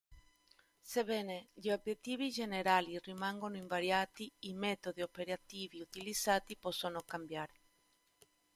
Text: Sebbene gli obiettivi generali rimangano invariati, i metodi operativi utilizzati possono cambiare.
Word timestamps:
Sebbene 0.81 1.49
gli 1.53 1.69
obiettivi 1.69 2.31
generali 2.31 2.97
rimangano 3.01 3.57
invariati, 3.57 4.31
i 4.45 4.53
metodi 4.55 5.03
operativi 5.03 5.79
utilizzati 5.79 6.57
possono 6.57 7.01
cambiare. 7.05 7.59